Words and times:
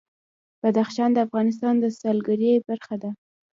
بدخشان 0.63 1.09
د 1.13 1.17
افغانستان 1.27 1.73
د 1.79 1.85
سیلګرۍ 1.99 2.51
برخه 2.67 2.95
ده. 3.01 3.11